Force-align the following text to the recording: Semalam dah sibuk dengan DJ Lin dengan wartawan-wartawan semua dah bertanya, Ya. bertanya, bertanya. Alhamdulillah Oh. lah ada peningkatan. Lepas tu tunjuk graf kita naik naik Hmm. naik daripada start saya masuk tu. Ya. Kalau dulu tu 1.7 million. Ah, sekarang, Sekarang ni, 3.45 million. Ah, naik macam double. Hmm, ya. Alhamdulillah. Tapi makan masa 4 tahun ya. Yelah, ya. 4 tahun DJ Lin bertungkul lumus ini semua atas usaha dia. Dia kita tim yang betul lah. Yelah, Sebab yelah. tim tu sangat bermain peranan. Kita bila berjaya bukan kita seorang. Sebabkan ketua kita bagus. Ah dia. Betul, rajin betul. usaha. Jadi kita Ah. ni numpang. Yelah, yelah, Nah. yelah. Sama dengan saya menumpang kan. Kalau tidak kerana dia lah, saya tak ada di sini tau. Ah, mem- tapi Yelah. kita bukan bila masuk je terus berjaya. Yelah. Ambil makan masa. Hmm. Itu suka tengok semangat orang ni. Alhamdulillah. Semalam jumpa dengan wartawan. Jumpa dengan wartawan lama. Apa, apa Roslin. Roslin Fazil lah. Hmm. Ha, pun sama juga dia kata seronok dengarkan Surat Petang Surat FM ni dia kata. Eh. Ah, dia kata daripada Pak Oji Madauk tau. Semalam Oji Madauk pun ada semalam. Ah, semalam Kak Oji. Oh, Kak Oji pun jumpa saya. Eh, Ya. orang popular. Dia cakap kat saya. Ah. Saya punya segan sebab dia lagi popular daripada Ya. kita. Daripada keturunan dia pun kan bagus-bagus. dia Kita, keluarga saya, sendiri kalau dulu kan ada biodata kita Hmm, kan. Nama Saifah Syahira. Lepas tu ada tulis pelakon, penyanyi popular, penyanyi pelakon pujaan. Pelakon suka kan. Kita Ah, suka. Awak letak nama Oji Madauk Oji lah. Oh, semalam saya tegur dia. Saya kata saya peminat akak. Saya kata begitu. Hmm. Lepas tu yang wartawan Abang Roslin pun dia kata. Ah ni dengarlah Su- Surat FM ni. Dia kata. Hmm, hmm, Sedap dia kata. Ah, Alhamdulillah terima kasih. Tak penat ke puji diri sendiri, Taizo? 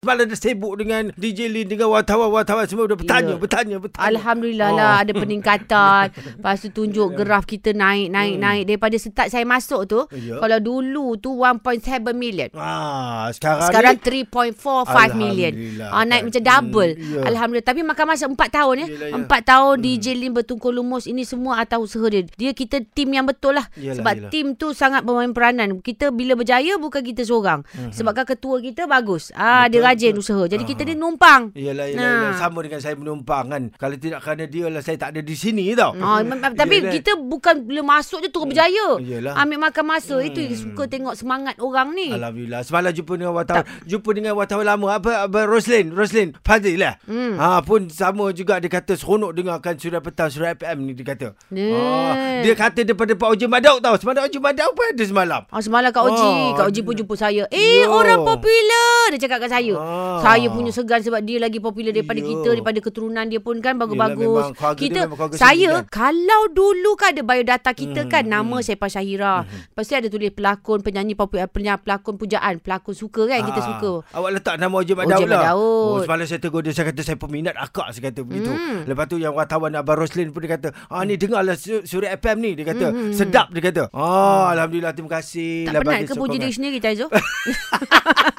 Semalam 0.00 0.24
dah 0.24 0.40
sibuk 0.40 0.80
dengan 0.80 1.12
DJ 1.12 1.52
Lin 1.52 1.68
dengan 1.68 1.92
wartawan-wartawan 1.92 2.64
semua 2.64 2.88
dah 2.88 2.96
bertanya, 2.96 3.36
Ya. 3.36 3.36
bertanya, 3.36 3.76
bertanya. 3.76 4.08
Alhamdulillah 4.08 4.70
Oh. 4.72 4.76
lah 4.80 4.92
ada 4.96 5.12
peningkatan. 5.12 6.04
Lepas 6.40 6.56
tu 6.56 6.72
tunjuk 6.72 7.12
graf 7.12 7.44
kita 7.44 7.76
naik 7.76 8.08
naik 8.08 8.32
Hmm. 8.32 8.40
naik 8.40 8.62
daripada 8.64 8.96
start 8.96 9.28
saya 9.28 9.44
masuk 9.44 9.84
tu. 9.84 10.00
Ya. 10.16 10.40
Kalau 10.40 10.56
dulu 10.56 11.20
tu 11.20 11.36
1.7 11.36 12.16
million. 12.16 12.48
Ah, 12.56 13.28
sekarang, 13.28 13.60
Sekarang 13.60 13.92
ni, 13.92 14.24
3.45 14.24 15.12
million. 15.12 15.52
Ah, 15.84 16.08
naik 16.08 16.32
macam 16.32 16.42
double. 16.48 16.90
Hmm, 16.96 17.04
ya. 17.04 17.20
Alhamdulillah. 17.28 17.68
Tapi 17.68 17.80
makan 17.84 18.04
masa 18.08 18.24
4 18.24 18.48
tahun 18.48 18.74
ya. 18.80 18.86
Yelah, 18.88 19.08
ya. 19.12 19.16
4 19.20 19.40
tahun 19.44 19.74
DJ 19.84 20.16
Lin 20.16 20.32
bertungkul 20.32 20.72
lumus 20.72 21.04
ini 21.04 21.28
semua 21.28 21.60
atas 21.60 21.76
usaha 21.76 22.08
dia. 22.08 22.24
Dia 22.40 22.56
kita 22.56 22.80
tim 22.88 23.12
yang 23.12 23.28
betul 23.28 23.52
lah. 23.52 23.68
Yelah, 23.76 24.00
Sebab 24.00 24.14
yelah. 24.16 24.30
tim 24.32 24.56
tu 24.56 24.72
sangat 24.72 25.04
bermain 25.04 25.36
peranan. 25.36 25.84
Kita 25.84 26.08
bila 26.08 26.32
berjaya 26.32 26.80
bukan 26.80 27.04
kita 27.04 27.20
seorang. 27.20 27.68
Sebabkan 27.92 28.24
ketua 28.24 28.64
kita 28.64 28.88
bagus. 28.88 29.28
Ah 29.36 29.68
dia. 29.68 29.84
Betul, 29.84 29.89
rajin 29.90 30.12
betul. 30.12 30.22
usaha. 30.22 30.42
Jadi 30.46 30.62
kita 30.64 30.82
Ah. 30.82 30.86
ni 30.86 30.94
numpang. 30.94 31.42
Yelah, 31.52 31.86
yelah, 31.86 31.98
Nah. 31.98 32.14
yelah. 32.24 32.32
Sama 32.36 32.58
dengan 32.60 32.78
saya 32.78 32.94
menumpang 32.94 33.44
kan. 33.46 33.62
Kalau 33.72 33.96
tidak 33.96 34.20
kerana 34.20 34.44
dia 34.44 34.66
lah, 34.66 34.80
saya 34.80 34.96
tak 34.96 35.10
ada 35.10 35.20
di 35.20 35.34
sini 35.34 35.72
tau. 35.72 35.92
Ah, 35.94 36.22
mem- 36.28 36.40
tapi 36.52 36.78
Yelah. 36.78 36.92
kita 36.92 37.12
bukan 37.16 37.62
bila 37.62 37.82
masuk 37.90 38.20
je 38.20 38.28
terus 38.28 38.46
berjaya. 38.46 38.88
Yelah. 38.98 39.34
Ambil 39.36 39.58
makan 39.60 39.84
masa. 39.84 40.16
Hmm. 40.16 40.26
Itu 40.26 40.38
suka 40.52 40.86
tengok 40.86 41.14
semangat 41.14 41.58
orang 41.58 41.90
ni. 41.90 42.08
Alhamdulillah. 42.10 42.62
Semalam 42.62 42.90
jumpa 42.90 43.12
dengan 43.14 43.32
wartawan. 43.32 43.64
Jumpa 43.84 44.10
dengan 44.12 44.32
wartawan 44.34 44.64
lama. 44.64 44.86
Apa, 44.92 45.26
apa 45.26 45.38
Roslin. 45.44 45.90
Roslin 45.90 46.32
Fazil 46.40 46.76
lah. 46.76 46.94
Hmm. 47.02 47.34
Ha, 47.34 47.60
pun 47.60 47.88
sama 47.88 48.30
juga 48.30 48.56
dia 48.56 48.68
kata 48.68 48.94
seronok 48.94 49.32
dengarkan 49.32 49.74
Surat 49.74 50.00
Petang 50.00 50.28
Surat 50.28 50.54
FM 50.54 50.78
ni 50.82 50.92
dia 50.92 51.04
kata. 51.04 51.28
Eh. 51.50 51.72
Ah, 51.72 52.14
dia 52.40 52.54
kata 52.54 52.82
daripada 52.82 53.12
Pak 53.12 53.28
Oji 53.28 53.46
Madauk 53.46 53.80
tau. 53.80 53.96
Semalam 53.96 54.22
Oji 54.22 54.38
Madauk 54.38 54.72
pun 54.72 54.84
ada 54.86 55.02
semalam. 55.02 55.42
Ah, 55.46 55.58
semalam 55.58 55.88
Kak 55.88 56.04
Oji. 56.04 56.28
Oh, 56.28 56.54
Kak 56.54 56.66
Oji 56.66 56.80
pun 56.80 56.94
jumpa 56.94 57.14
saya. 57.14 57.44
Eh, 57.48 57.80
Ya. 57.80 57.88
orang 57.88 58.20
popular. 58.20 59.02
Dia 59.10 59.20
cakap 59.20 59.38
kat 59.40 59.50
saya. 59.50 59.74
Ah. 59.80 60.20
Saya 60.20 60.46
punya 60.46 60.68
segan 60.70 61.00
sebab 61.00 61.20
dia 61.20 61.38
lagi 61.38 61.56
popular 61.56 61.90
daripada 61.90 62.16
Ya. 62.16 62.26
kita. 62.26 62.48
Daripada 62.50 62.78
keturunan 62.78 63.24
dia 63.24 63.40
pun 63.40 63.56
kan 63.58 63.74
bagus-bagus. 63.74 64.52
dia 64.52 64.76
Kita, 64.76 65.00
keluarga 65.06 65.34
saya, 65.34 65.68
sendiri 65.72 65.88
kalau 65.88 66.42
dulu 66.48 66.92
kan 66.94 67.10
ada 67.10 67.22
biodata 67.22 67.70
kita 67.72 68.00
Hmm, 68.00 68.10
kan. 68.10 68.22
Nama 68.22 68.56
Saifah 68.60 68.90
Syahira. 68.90 69.34
Lepas 69.42 69.82
tu 69.82 69.94
ada 69.94 70.06
tulis 70.06 70.30
pelakon, 70.30 70.78
penyanyi 70.80 71.14
popular, 71.14 71.46
penyanyi 71.46 71.80
pelakon 71.80 72.14
pujaan. 72.14 72.54
Pelakon 72.58 72.92
suka 72.92 73.24
kan. 73.26 73.40
Kita 73.40 73.56
Ah, 73.56 73.66
suka. 73.66 73.92
Awak 74.12 74.30
letak 74.32 74.54
nama 74.56 74.74
Oji 74.74 74.92
Madauk 74.92 75.16
Oji 75.16 75.24
lah. 75.26 75.42
Oh, 75.52 75.98
semalam 75.98 76.24
saya 76.24 76.38
tegur 76.38 76.60
dia. 76.60 76.70
Saya 76.70 76.86
kata 76.86 77.00
saya 77.00 77.16
peminat 77.16 77.54
akak. 77.54 77.88
Saya 77.90 78.10
kata 78.10 78.20
begitu. 78.20 78.50
Hmm. 78.50 78.84
Lepas 78.84 79.04
tu 79.06 79.16
yang 79.16 79.32
wartawan 79.32 79.72
Abang 79.72 79.96
Roslin 79.96 80.28
pun 80.28 80.40
dia 80.40 80.52
kata. 80.52 80.68
Ah 80.86 81.02
ni 81.02 81.16
dengarlah 81.16 81.54
Su- 81.54 81.82
Surat 81.82 82.12
FM 82.14 82.36
ni. 82.38 82.50
Dia 82.52 82.66
kata. 82.66 82.86
Hmm, 82.88 83.00
hmm, 83.06 83.14
Sedap 83.14 83.48
dia 83.48 83.62
kata. 83.62 83.82
Ah, 83.90 84.52
Alhamdulillah 84.52 84.92
terima 84.92 85.10
kasih. 85.12 85.64
Tak 85.64 85.80
penat 85.80 86.04
ke 86.04 86.14
puji 86.14 86.36
diri 86.36 86.52
sendiri, 86.52 86.76
Taizo? 86.78 87.06